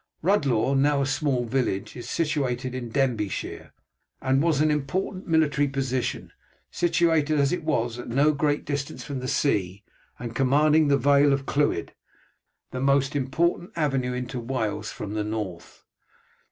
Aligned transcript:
Rhuddlaw, 0.23 0.73
now 0.73 1.03
a 1.03 1.05
small 1.05 1.45
village, 1.45 1.95
is 1.95 2.09
situated 2.09 2.73
in 2.73 2.89
Denbighshire, 2.89 3.71
and 4.19 4.41
was 4.41 4.59
an 4.59 4.71
important 4.71 5.27
military 5.27 5.67
position, 5.67 6.33
situated 6.71 7.39
as 7.39 7.51
it 7.53 7.63
was 7.63 7.99
at 7.99 8.07
no 8.09 8.33
great 8.33 8.65
distance 8.65 9.03
from 9.03 9.19
the 9.19 9.27
sea, 9.27 9.83
and 10.17 10.33
commanding 10.35 10.87
the 10.87 10.97
Vale 10.97 11.31
of 11.31 11.45
Clwyd, 11.45 11.91
the 12.71 12.81
most 12.81 13.15
important 13.15 13.73
avenue 13.75 14.13
into 14.13 14.39
Wales 14.39 14.91
from 14.91 15.13
the 15.13 15.23
north. 15.23 15.85